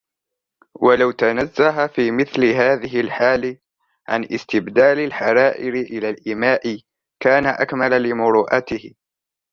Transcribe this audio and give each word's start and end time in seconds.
وَلَوْ 0.75 1.11
تَنَزَّهَ 1.11 1.87
فِي 1.87 2.11
مِثْلِ 2.11 2.45
هَذِهِ 2.45 2.99
الْحَالِ 2.99 3.57
عَنْ 4.07 4.23
اسْتِبْذَالِ 4.31 4.99
الْحَرَائِرِ 4.99 5.73
إلَى 5.73 6.09
الْإِمَاءِ 6.09 6.79
كَانَ 7.23 7.45
أَكْمَلَ 7.45 8.03
لِمُرُوءَتِهِ 8.09 8.95